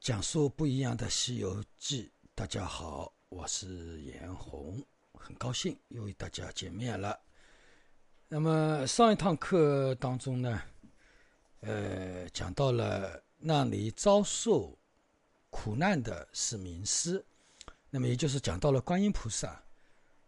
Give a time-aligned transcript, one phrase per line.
[0.00, 2.04] 讲述不一样的《西游记》，
[2.34, 4.82] 大家好，我是严红，
[5.12, 7.20] 很高兴又与大家见面了。
[8.26, 10.62] 那么上一堂课当中呢，
[11.60, 14.74] 呃，讲到了让你遭受
[15.50, 17.22] 苦难的是名师，
[17.90, 19.62] 那么也就是讲到了观音菩萨，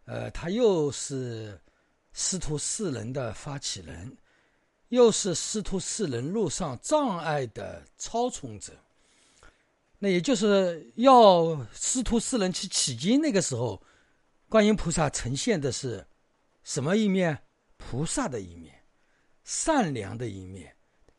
[0.04, 1.58] 呃，他又是
[2.12, 4.14] 师徒四人的发起人，
[4.90, 8.74] 又是师徒四人路上障碍的超从者。
[10.04, 13.80] 那也就是要师徒四人去取经，那个时候，
[14.48, 16.04] 观音菩萨呈现的是
[16.64, 17.44] 什么一面？
[17.76, 18.74] 菩萨的一面，
[19.44, 20.74] 善良的一面，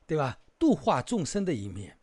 [0.06, 0.38] 对吧？
[0.59, 1.98] 度化众生的一面。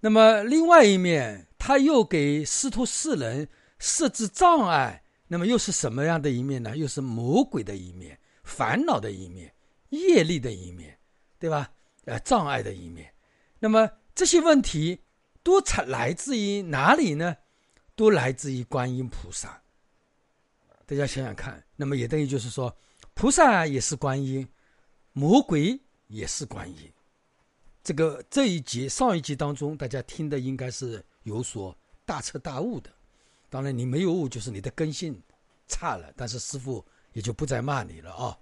[0.00, 3.46] 那么另外一面，他又给师徒四人
[3.78, 6.74] 设置障碍，那么又是什么样的一面呢？
[6.78, 9.52] 又是魔鬼的一面，烦恼的一面，
[9.90, 10.98] 业力的一面，
[11.38, 11.70] 对吧？
[12.06, 13.12] 呃，障碍的一面。
[13.58, 14.98] 那么这些问题。
[15.42, 17.36] 都产来自于哪里呢？
[17.96, 19.60] 都来自于观音菩萨。
[20.86, 22.74] 大家想想看，那么也等于就是说，
[23.14, 24.48] 菩萨也是观音，
[25.12, 26.90] 魔鬼也是观音。
[27.82, 32.90] 这个这一集上一集当中，大家听的应该是有所大彻大悟的。
[33.48, 35.20] 当然，你没有悟，就是你的根性
[35.68, 36.12] 差了。
[36.16, 38.38] 但是师傅也就不再骂你了啊。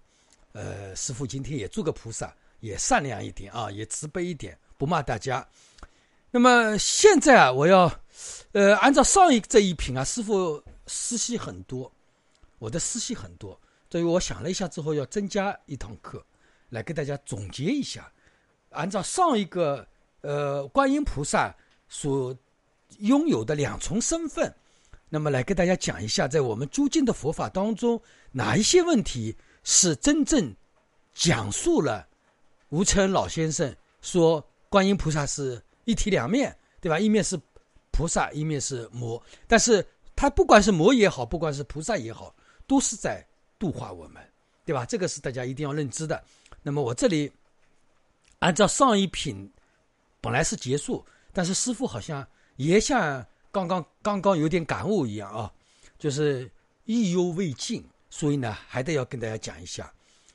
[0.52, 5.46] 呃，师傅今天也做个菩萨，也善良一点啊，也慈悲一点，不骂大家。
[6.30, 7.90] 那么现在啊，我要，
[8.52, 11.90] 呃，按照上一这一品啊，师傅私信很多，
[12.58, 13.58] 我的私信很多，
[13.90, 16.22] 所以我想了一下之后，要增加一堂课，
[16.68, 18.12] 来给大家总结一下，
[18.68, 19.86] 按照上一个
[20.20, 21.54] 呃观音菩萨
[21.88, 22.36] 所
[22.98, 24.54] 拥有的两重身份，
[25.08, 27.98] 那么来给大家讲一下，在我们究竟的佛法当中，
[28.32, 30.54] 哪一些问题是真正
[31.14, 32.06] 讲述了
[32.68, 35.62] 吴承恩老先生说观音菩萨是。
[35.88, 36.98] 一体两面对吧？
[36.98, 37.40] 一面是
[37.90, 39.20] 菩萨，一面是魔。
[39.46, 39.84] 但是
[40.14, 42.34] 他不管是魔也好，不管是菩萨也好，
[42.66, 43.26] 都是在
[43.58, 44.22] 度化我们，
[44.66, 44.84] 对吧？
[44.84, 46.22] 这个是大家一定要认知的。
[46.62, 47.32] 那么我这里
[48.40, 49.50] 按照上一品
[50.20, 52.26] 本来是结束，但是师傅好像
[52.56, 55.50] 也像刚刚刚刚有点感悟一样啊，
[55.98, 56.50] 就是
[56.84, 59.90] 意犹未尽，所以呢还得要跟大家讲一下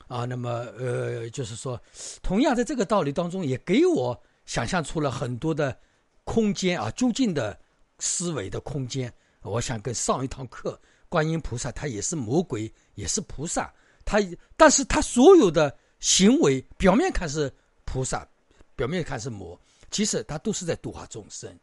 [0.08, 0.26] 啊。
[0.26, 0.50] 那么
[0.80, 1.80] 呃，就是说，
[2.24, 4.20] 同样在这个道理当中，也给我。
[4.46, 5.78] 想象出了很多的
[6.24, 7.60] 空间啊，究竟的
[8.00, 9.14] 思维的空间。
[9.42, 13.74] 我想跟上一堂课，观音菩萨他也是魔鬼，也是菩萨，
[14.06, 14.20] 他
[14.56, 18.28] 但是他所有的行为表面看是菩萨，
[18.76, 19.60] 表面看是魔，
[19.92, 21.54] 其实他都是在度化众生。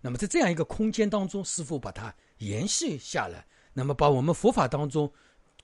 [0.00, 5.10] 那么在这样一个空间当中，师傅把它延续下来，那么把我们佛法当中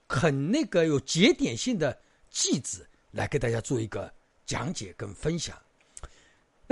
[0.07, 1.97] 很那个有节点性的
[2.29, 4.13] 句子来给大家做一个
[4.45, 5.57] 讲解跟分享。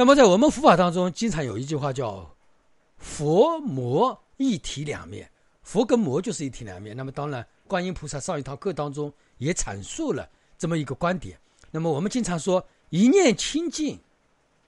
[0.02, 2.28] 那么，在我们佛法当中，经常有一句话叫
[2.98, 5.30] “佛魔一体两面”，
[5.62, 6.98] 佛跟魔就是一体两面。
[6.98, 11.40] 那么，当然，观音菩萨上一堂课当中也阐述了这么一个观点。
[11.70, 14.00] 那么，我们经常说一念清净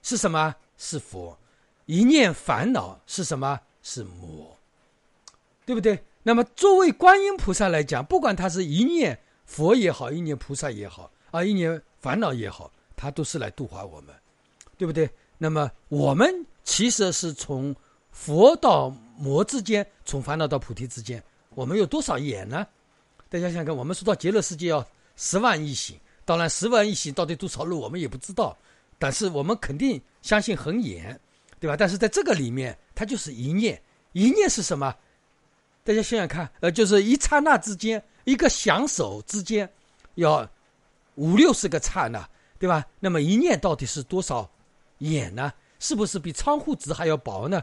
[0.02, 0.54] 是什么？
[0.78, 1.36] 是佛；
[1.86, 3.60] 一念烦恼是什么？
[3.82, 4.56] 是魔，
[5.66, 5.98] 对不对？
[6.22, 14.14] 那么，作为观音菩萨来讲，不管他是一念佛也好，一念菩萨也好，啊，一念烦恼也好，他都是来度化我们。
[14.76, 15.08] 对不对？
[15.38, 17.74] 那么我们其实是从
[18.10, 21.22] 佛到魔之间，从烦恼到菩提之间，
[21.54, 22.66] 我们有多少眼呢？
[23.28, 24.86] 大家想想看，我们说到极乐世界要
[25.16, 28.56] 十万亿行，当然十万亿行到底多少路我们也不知道，
[28.98, 31.18] 但是我们肯定相信很远，
[31.58, 31.76] 对吧？
[31.76, 33.80] 但是在这个里面，它就是一念，
[34.12, 34.94] 一念是什么？
[35.82, 39.68] 大家想想看，呃，就是一刹那之间，一个响手之间，
[40.14, 40.48] 要
[41.16, 42.26] 五六十个刹那，
[42.58, 42.86] 对吧？
[43.00, 44.48] 那么一念到底是多少？
[44.98, 47.62] 眼呢，是不是比窗户纸还要薄呢？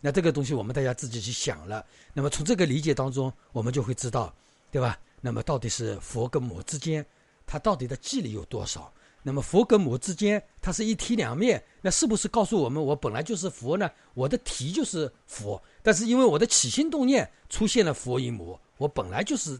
[0.00, 1.84] 那这个东西我们大家自己去想了。
[2.12, 4.34] 那么从这个理解当中，我们就会知道，
[4.70, 4.98] 对吧？
[5.20, 7.06] 那么到底是佛跟魔之间，
[7.46, 8.92] 它到底的距离有多少？
[9.22, 13.88] 那么佛跟魔之间，它是一体两面，那是不是告诉我们，我本来就是佛呢？
[14.14, 19.56] 我的体就是佛，但是因为我的起心动念出现了佛与魔，我本来就是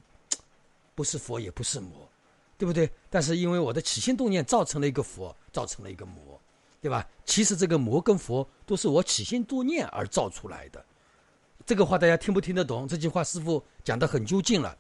[0.97, 2.11] 不是佛也不是魔，
[2.59, 2.91] 对不对？
[3.09, 6.41] 但是因为我的起心动念造成了一个佛，造成了一个魔。
[6.83, 7.07] 对吧？
[7.25, 10.85] 其实这个魔跟佛都是我起心动念而造出来的，
[11.65, 12.89] 这个话大家听不听得懂？
[12.89, 14.77] 这句话师傅讲的很究竟了。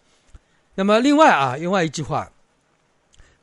[0.75, 2.28] 那么另外啊，另外一句话，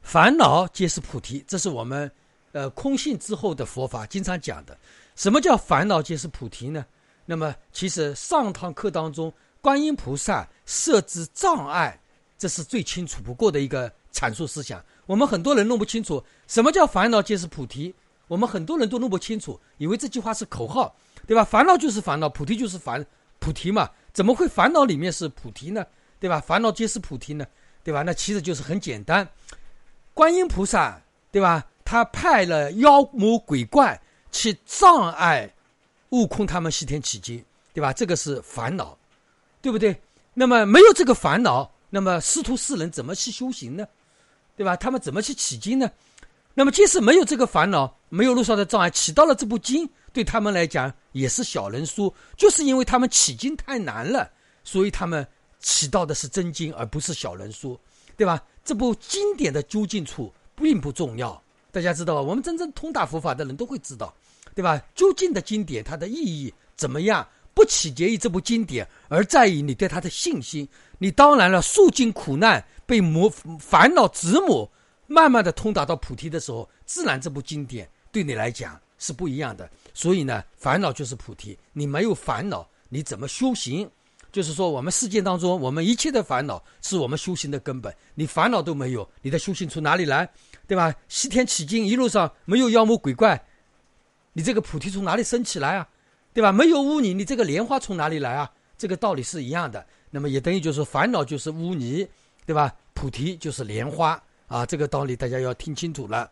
[0.01, 2.11] 烦恼皆是菩提，这是我们
[2.51, 4.77] 呃空性之后的佛法经常讲的。
[5.15, 6.85] 什么叫烦恼皆是菩提呢？
[7.25, 11.97] 那么其实上堂课当中，观音菩萨设置障碍，
[12.37, 14.83] 这是最清楚不过的一个阐述思想。
[15.05, 17.95] 我们很多人弄不清楚什么叫烦恼皆是菩提。
[18.29, 20.95] 我们很多人都弄不清楚，以为这句话是口号，
[21.27, 21.43] 对吧？
[21.43, 23.05] 烦恼就是烦恼，菩提就是烦
[23.39, 23.89] 菩提嘛？
[24.13, 25.85] 怎么会烦恼里面是菩提呢？
[26.19, 26.39] 对吧？
[26.39, 27.45] 烦恼皆是菩提呢？
[27.83, 28.03] 对吧？
[28.03, 29.27] 那其实就是很简单，
[30.13, 31.65] 观音菩萨，对吧？
[31.83, 33.99] 他派了妖魔鬼怪
[34.31, 35.51] 去障碍
[36.09, 37.43] 悟空他们西天取经，
[37.73, 37.91] 对吧？
[37.91, 38.95] 这个是烦恼，
[39.59, 39.99] 对不对？
[40.35, 43.87] 那么没有这个烦恼，那么师徒四人怎么去修行呢？
[44.55, 44.75] 对吧？
[44.75, 45.89] 他们怎么去取经呢？
[46.59, 54.29] 那么即使没有这个烦恼，没有路上的障碍，起到了这部经，对他们来讲也是小人书，就是因为他们起经太难了，
[54.65, 55.25] 所以他们
[55.61, 57.79] 起到的是真经，而不是小人书，
[58.17, 58.43] 对吧？
[58.65, 61.41] 这部经典的究竟处并不重要，
[61.71, 62.21] 大家知道吧？
[62.21, 64.13] 我们真正通达佛法的人都会知道，
[64.53, 64.83] 对吧？
[64.93, 67.25] 究竟的经典它的意义怎么样？
[67.53, 70.67] 不取决于这部经典，而在于你对他的信心。
[70.97, 73.29] 你当然了，受尽苦难，被魔
[73.59, 74.69] 烦恼折磨，
[75.11, 79.67] 慢慢的通达到菩提的时候，自然这部经典对你来讲是不一样的。
[79.91, 81.57] 所以呢，烦恼就是菩提。
[81.73, 83.89] 你没有烦恼，你怎么修行？
[84.31, 87.91] 就是说，我们世界当中，我们一切的烦恼是我们修行的根本。
[88.13, 90.29] 你烦恼都没有，你的修行从哪里来？
[90.67, 90.93] 对吧？
[91.07, 93.43] 西天取经一路上没有妖魔鬼怪，
[94.33, 95.89] 你这个菩提从哪里升起来啊？
[96.31, 96.51] 对吧？
[96.51, 98.51] 没有污泥，你这个莲花从哪里来啊？
[98.77, 99.83] 这个道理是一样的。
[100.11, 102.07] 那么也等于就是烦恼就是污泥，
[102.45, 102.71] 对吧？
[102.93, 106.29] 菩提就是莲花啊，这个道理大家要听清楚了。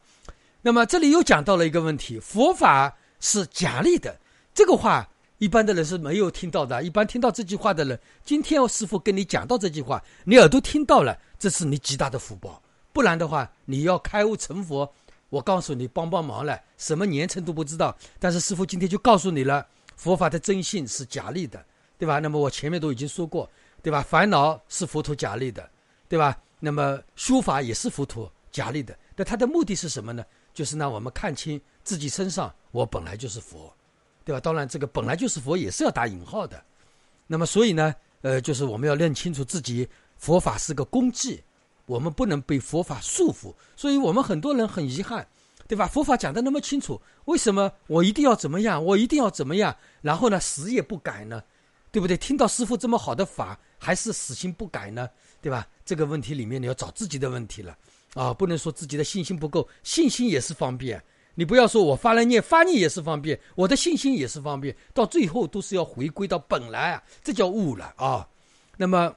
[0.63, 4.19] 那么这里又讲到了一个问题：佛法是假立的。
[4.53, 6.83] 这个话一般的人是没有听到的。
[6.83, 12.61] 一般听到这句话的人，今天师傅跟你讲到这句话，你耳朵听到了，这是你极大的福报。
[12.91, 14.91] 不然的话，你要开悟成佛，
[15.29, 17.95] 我告诉你帮帮忙了，什么年成都不知道。
[18.19, 19.65] 但是师傅今天就告诉你了。
[19.95, 21.63] 佛法的真性是假立的，
[21.97, 22.19] 对吧？
[22.19, 23.49] 那么我前面都已经说过，
[23.81, 24.01] 对吧？
[24.01, 25.67] 烦恼是佛陀假立的，
[26.07, 26.37] 对吧？
[26.59, 28.97] 那么修法也是佛陀假立的。
[29.15, 30.25] 那他的目的是什么呢？
[30.53, 33.73] 就是让我们看清自己身上，我本来就是佛，
[34.23, 34.39] 对吧？
[34.39, 36.63] 当然，这个本来就是佛也是要打引号的。
[37.27, 39.87] 那么，所以呢，呃，就是我们要认清楚自己，
[40.17, 41.43] 佛法是个工具，
[41.85, 43.53] 我们不能被佛法束缚。
[43.75, 45.27] 所以我们很多人很遗憾。
[45.67, 45.85] 对吧？
[45.85, 48.81] 佛法讲的那么清楚，为什么我一定要怎么样？
[48.81, 49.75] 我一定要怎么样？
[50.01, 51.43] 然后呢，死也不改呢？
[51.91, 52.15] 对不对？
[52.15, 55.09] 听到师傅这么好的法，还是死心不改呢？
[55.47, 55.65] 对吧？
[55.85, 57.73] 这个问题里面你要找自己的问题了
[58.15, 58.33] 啊！
[58.33, 61.01] 不能说自己的信心不够，信心也是方便。
[61.35, 68.27] 你不要说我发了念，发念也是方便，我的信心也是方便，到最后都是要回归到本来啊，这叫悟了啊。
[68.75, 69.15] 那么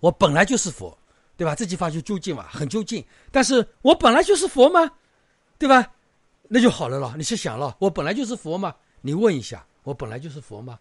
[0.00, 0.98] 我本来就是佛，
[1.36, 1.54] 对吧？
[1.54, 3.04] 这句话就究竟嘛，很究竟。
[3.30, 4.90] 但是我本来就是佛吗？
[5.56, 5.88] 对吧？
[6.48, 7.14] 那就好了了。
[7.16, 8.74] 你去想了，我本来就是佛吗？
[9.02, 10.76] 你问一下，我本来就是佛吗？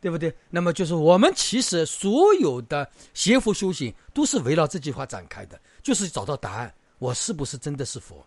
[0.00, 0.34] 对不对？
[0.50, 8.26] 那么就是我们其实所有的邪佛修行都是围绕这句话展开的，就是找到答案：我是不是真的是佛？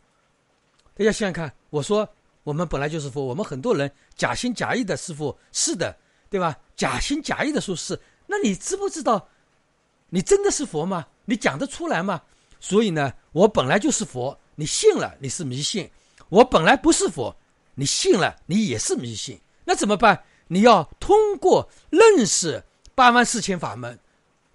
[0.96, 2.08] 大家想想看，我说
[2.44, 5.96] 我们本来就是佛，我们很多人假心假意的师傅是的，
[6.30, 6.58] 对吧？
[6.76, 9.28] 假心假意的说是，那你知不知道？
[10.10, 11.08] 你真的是佛吗？
[11.26, 12.22] 你讲得出来吗？
[12.60, 14.38] 所以呢，我本来就是佛。
[14.56, 15.88] 你信了，你是迷信；
[16.30, 17.36] 我本来不是佛，
[17.74, 19.40] 你信了，你也是迷信。
[19.66, 20.22] 那怎么办？
[20.52, 22.62] 你要通过认识
[22.94, 23.98] 八万四千法门，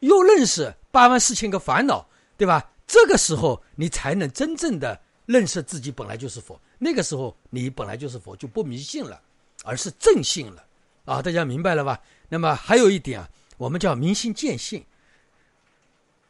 [0.00, 2.71] 又认识八万四千个烦恼，对吧？
[2.87, 6.61] 这个时候你才能真正的认识自己本来就是佛。
[6.79, 9.19] 那个时候你本来就是佛，就不迷信了，
[9.65, 10.62] 而是正信了。
[11.07, 11.99] 啊，大家明白了吧？
[12.29, 14.85] 那么还有一点啊，我们叫明心见性。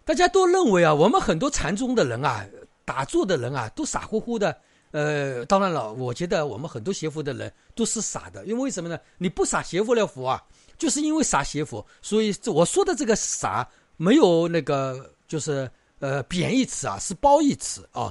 [0.04, 2.46] 大家都认为啊，我们很多禅宗的人啊。
[2.85, 4.61] 打坐的人啊，都傻乎乎的。
[4.92, 8.98] 呃，当然了，我觉得我们很多邪佛的人都是傻的，因为什么呢？
[9.18, 10.42] 你不傻邪佛了佛啊，
[10.78, 18.10] 就是因为傻邪佛，所以我说的这个傻没有那个就是呃贬义词啊，是褒义词啊，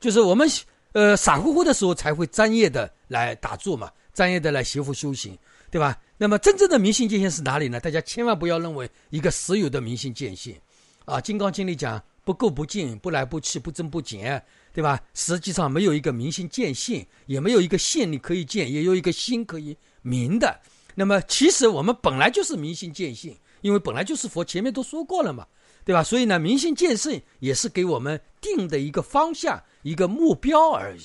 [0.00, 0.46] 就是我们
[0.92, 5.38] 呃傻乎乎的时候才会专业的来打坐嘛，专业的来邪佛修行，
[5.70, 5.98] 对吧？
[6.18, 7.80] 那么真正的明心见性是哪里呢？
[7.80, 10.54] 大家千万不要认为一个实有的明心见性
[11.04, 12.02] 啊，《金刚经》里讲。
[12.24, 14.44] 不垢不净，不来不去，不增不减，
[14.78, 15.02] 对吧？
[15.12, 20.60] 实际上没有一个明心见性，也没有一个性你可以见，也有一个心可以明的。
[20.94, 25.44] 那么其实我们本来就是明心见性，因为本来就是佛，前面都说过了嘛，
[25.84, 26.04] 对吧？
[26.04, 31.02] 所以呢，明心见性也是给我们定的一个方向、一个目标而已，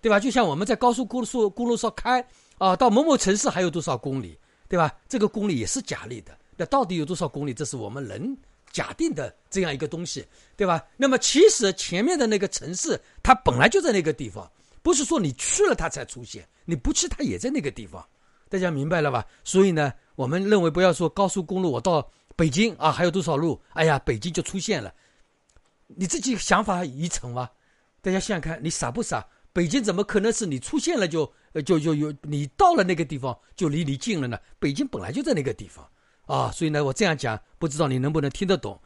[0.00, 0.18] 对吧？
[0.18, 2.26] 就像我们在高速公路公路上开
[2.56, 4.38] 啊，到某某城市还有多少公里，
[4.70, 4.90] 对吧？
[5.06, 7.52] 这个公里也是假立的，那到底有多少公里？
[7.52, 8.34] 这是我们人。
[8.72, 10.26] 假定的这样一个东西，
[10.56, 10.82] 对吧？
[10.96, 14.50] 那么其实前面的那个城市，它本来就在那个地方，
[14.82, 18.04] 不是说你去了它才出现，你不去它也在那个地方，
[18.48, 19.26] 大家明白了吧？
[19.44, 23.60] 所以呢，我们认为不要说高速公路，我到北京啊还有多少路？
[23.74, 24.92] 哎呀，北京就出现了，
[25.86, 27.50] 你自己想法愚蠢吗？
[28.00, 29.24] 大家想想看，你傻不傻？
[29.52, 34.38] 北京怎么可能是你出现了就呃就就有你到了那个地方就离你近了呢？
[34.58, 35.86] 北京本来就在那个地方
[36.26, 38.80] 啊，所以呢，我这样讲，不知道你能不能听得懂。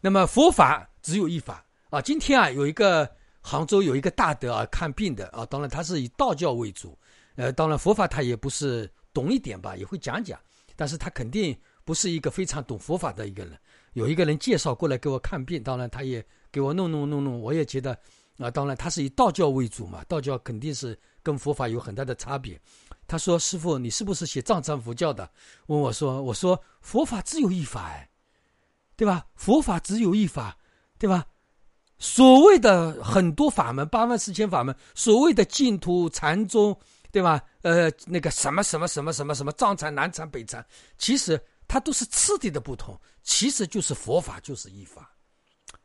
[0.00, 2.00] 那么佛法只有一法啊。
[2.00, 6.96] 今天啊，有一个杭州有一个大德啊，看病的啊，当然他是以道教为主，
[7.36, 10.38] 呃，当然佛法他也不是懂一点吧，也会讲讲，
[10.76, 13.58] 但是他肯定不是一个非常懂佛法的一个人。
[13.94, 17.98] 有一个人介绍过来给我看病，当然他也给我弄弄弄弄，我也觉得。
[18.38, 22.60] 啊，当然他是以道教为主嘛，道教肯定是跟佛法有很大的差别。
[23.06, 25.30] 他说：“师傅，你是不是写藏传佛教的？”
[25.66, 28.08] 问我说：“我说佛法只有一法，哎，
[28.96, 29.24] 对吧？
[29.34, 30.56] 佛法只有一法，
[30.98, 31.24] 对吧？
[31.98, 36.78] 所谓的很多法门，八万四千法门，所谓的净土、禅宗，
[37.10, 37.42] 对吧？
[37.62, 40.64] 呃，那个什么什么什么什么什么藏禅、南禅、北禅，
[40.98, 45.10] 其实它都是次第的不同，其实就是佛法就是一法。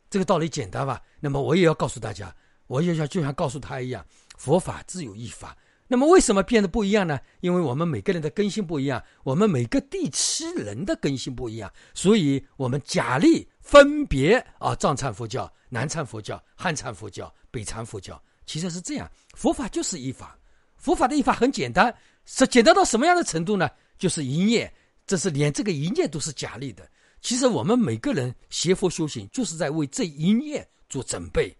[0.09, 1.01] 这个道理简单吧？
[1.19, 2.35] 那么我也要告诉大家。”
[2.67, 4.05] 我也要就像告诉他一样，
[4.37, 5.57] 佛法自有一法。
[5.91, 7.19] 那么为什么变得不一样呢？
[7.41, 19.11] 因为我们每个人的根性不一样，我们每个地区人的根性不一样，所以我们假立分别啊，藏传佛教、南传佛教、汉传佛教、北传佛教，其实是这样。
[19.35, 20.39] 佛法就是一法，
[20.77, 21.93] 佛法的一法很简单，
[22.23, 23.69] 是简单到什么样的程度呢？
[23.97, 24.73] 就是一念，
[25.05, 26.89] 这是连这个一念都是假立的。
[27.19, 31.53] 其实我们每个人学佛修行，就是在为这一念做准备。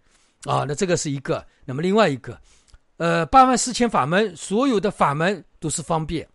[0.46, 2.40] 啊，那这个是一个，那么另外一个，
[3.02, 6.28] 呃，八万四千法门，所有的法门都是方便，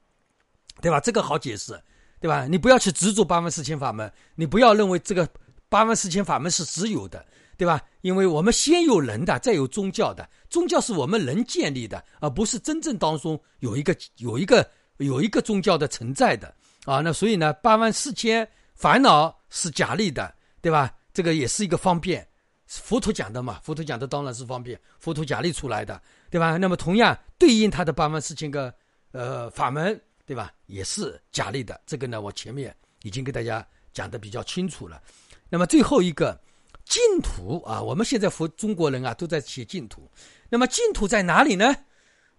[0.81, 0.99] 对吧？
[0.99, 1.81] 这个好解释，
[2.21, 2.45] 对吧？
[2.49, 5.29] 你不要去执着八万四千法门，你不要认为这个
[5.69, 7.25] 八万四千法门是只有的，
[7.57, 7.81] 对吧？
[8.01, 16.53] 因为我们先有人的，再有宗教的，宗教是我们人建立的，而不是真正当中有一个有一个有一个宗教的存在的
[16.85, 17.01] 啊。
[17.01, 20.93] 那所以呢，八万四千烦恼是假立的，对吧？
[21.15, 22.27] 这个也是一个方便。
[22.69, 26.03] 佛陀讲的嘛，佛陀讲的当然是方便，佛陀假立出来的，
[26.37, 26.59] 对吧？
[26.59, 28.71] 那么同样对应他的八万四千个
[29.13, 30.53] 呃法门，对吧？
[30.67, 31.81] 也是假立的。
[31.87, 35.01] 这个呢，我前面已经给大家讲的比较清楚了。
[35.49, 36.39] 那么最后一个
[36.85, 40.07] 净土啊，我们现在佛中国人啊都在写净土。
[40.51, 41.75] 那么净土在哪里呢？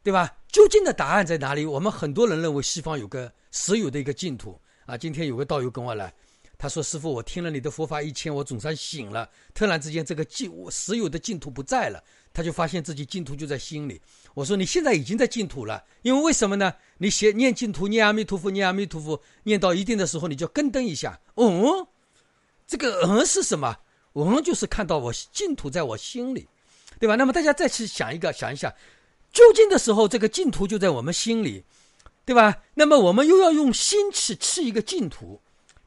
[0.03, 0.37] 对吧？
[0.49, 1.65] 究竟的答案在哪里？
[1.65, 4.95] 我们很多人认为西方有个实有的一个净土啊。
[4.95, 6.13] 今天有个道友跟我来。
[6.59, 9.29] 他说：“师傅，我听了你的佛法一千，我总算醒了。
[9.53, 14.01] 突然之间，这个净我实有的净土不在了，他就发现自己净土就在心里。
[14.33, 16.73] 我说：你现在已经在净土了，因为为什么呢？
[16.97, 21.19] 你写念净土，念阿弥陀佛，念阿弥陀佛，念到一定的时候，你就跟灯一下。
[21.35, 21.85] 嗯，
[22.65, 23.77] 这个嗯是什么？
[24.13, 26.47] 嗯就是看到我净土在我心里，
[26.99, 27.15] 对吧？
[27.15, 28.73] 那么大家再去想一个，想一想，
[29.31, 31.63] 究竟的时候，这个净土就在我们心里，
[32.25, 32.63] 对吧？
[32.73, 35.39] 那么我们又要用心去吃一个净土。”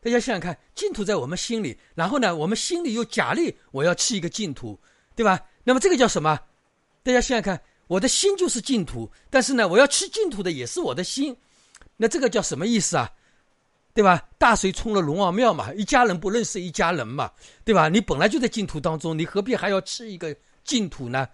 [0.02, 4.78] 大家想想看，净土在我们心里，然后呢，我们心里又假立我要去一个净土，
[5.14, 5.38] 对吧？
[5.62, 6.38] 那么这个叫什么？
[7.02, 11.37] 大家想想看，我的心就是净土，但是呢，我要去净土的也是我的心，
[11.97, 13.11] 那这个叫什么意思啊？
[13.92, 14.26] 对吧？
[14.38, 17.30] 大水冲了龙王庙嘛，一家人不认识一家人嘛，
[17.64, 17.88] 对吧？
[17.88, 21.28] 你本来就在净土当中，你何必还要吃一个净土呢？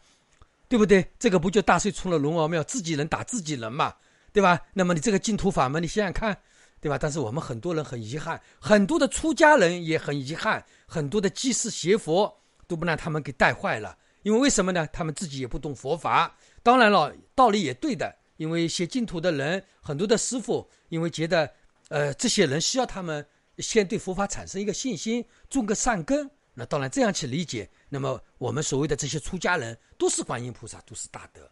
[0.69, 1.09] 对不对？
[1.21, 3.95] 这个不就大水冲了龙王庙，自己人打自己人嘛，
[4.33, 4.61] 对吧？
[4.73, 6.37] 那么你这个净土法门，你想想看。
[6.87, 6.97] 对吧？
[6.97, 12.33] 但是我们很多人很遗憾，很多的出家人也很遗憾，很多的祭祀邪佛
[12.69, 13.99] 都不让他们给带坏了。
[14.23, 14.87] 因为为什么呢？
[14.93, 16.39] 他们自己也不懂佛法。
[16.63, 18.15] 当然了，道理也对的。
[18.37, 21.53] 因为写净土的人，很多的师傅，因为觉得，
[21.89, 23.27] 呃，这些人需要他们
[23.59, 26.31] 先对佛法产生一个信心，种个善根。
[26.55, 31.51] 那当然这样去理解，那么我们所谓的这些出家人都是观音菩萨，都是大德。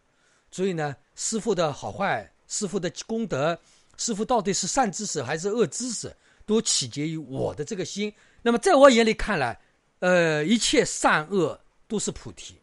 [0.49, 3.59] 所以呢，师傅的好坏，师傅的功德。
[3.97, 8.13] 师傅到底是善知识还是恶知识，都取决于我的这个心。
[8.41, 9.59] 那么在我眼里看来，
[9.99, 12.55] 呃，一切善恶都是菩提，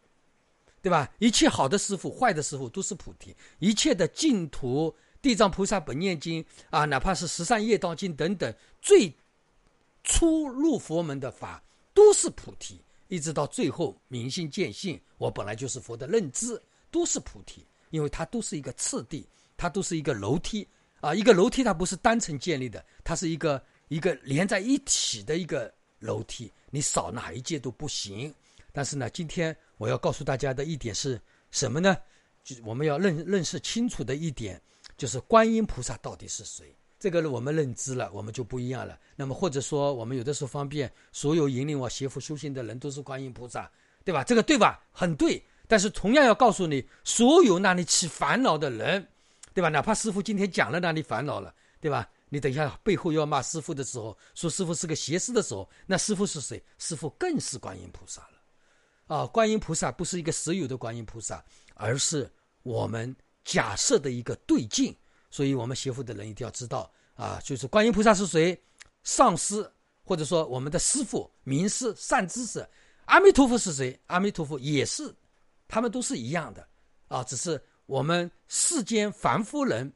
[0.81, 1.11] 对吧？
[1.19, 3.35] 一切好的师傅、坏的师傅都是菩提。
[3.59, 9.13] 一切的净土、地藏菩萨本念经啊，哪怕是十善业道经等等，最
[10.03, 11.61] 初入佛门的法
[11.93, 16.61] 都是菩提，一直到最后明心见性，我本来就是佛的认知，
[16.91, 19.25] 都是菩提，因为它都是一个次第，
[19.57, 20.67] 它都是一个楼梯。
[21.03, 25.69] 啊，一个楼梯它不是单层建立的，它是一个一个连在一起的一个
[25.99, 28.33] 楼梯，你少哪一阶都不行。
[28.71, 31.19] 但是呢，今天我要告诉大家的一点是
[31.51, 31.97] 什么呢？
[32.41, 34.59] 就我们要认认识清楚的一点，
[34.95, 36.73] 就是观音菩萨到底是谁。
[36.97, 38.97] 这个我们认知了，我们就不一样了。
[39.17, 43.69] 那么或者说，我们有的时候方便，所有引领我邪佛修行的人都是观音菩萨，
[44.05, 44.23] 对吧？
[44.23, 44.81] 这个对吧？
[44.93, 45.43] 很对。
[45.67, 49.05] 但是同样要告诉你，所有让你起烦恼的人。
[49.53, 49.69] 对吧？
[49.69, 52.09] 哪怕师傅今天讲了，让你烦恼了，对吧？
[52.29, 56.63] 你等一下背后要骂师傅的时候，说师傅是个邪师的时候，那师傅是谁？
[56.79, 59.27] 师傅更是观音菩萨了，啊！
[59.27, 61.45] 观音菩萨不是一个实有的观音菩萨，
[61.75, 62.27] 而是
[62.63, 64.95] 我们假设的一个对境。
[65.29, 68.59] 所以我们学佛的人一定要知道啊，就是观音菩萨是谁，
[69.03, 69.71] 上师
[70.03, 72.67] 或者说我们的师傅、名师、善知识，
[73.05, 73.99] 阿弥陀佛是谁？
[74.07, 75.13] 阿弥陀佛也是，
[75.67, 76.67] 他们都是一样的
[77.07, 77.59] 啊，只是
[77.93, 79.93] 我们世间凡夫人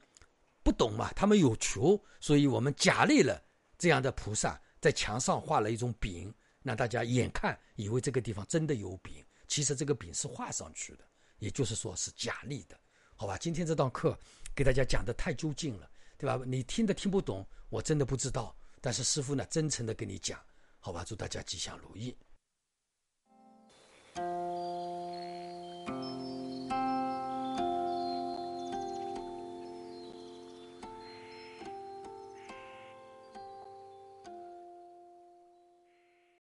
[0.61, 3.41] 不懂嘛，他们有求，所以我们假立了
[3.75, 10.99] 这样的菩萨，在墙上画了一种饼，让大家眼看以为这个地方真的有饼，其实这个饼是画上去的，
[11.39, 12.79] 也就是说是假立的，
[13.15, 13.35] 好吧？
[13.35, 14.15] 今天这堂课。
[14.55, 15.89] 给大家讲的太究竟了，
[16.19, 16.39] 对吧？
[16.45, 18.55] 你听的听不懂，我真的不知道。
[18.79, 20.39] 但是师傅呢，真诚的跟你讲，
[20.79, 21.03] 好吧？
[21.03, 22.15] 祝大家吉祥如意。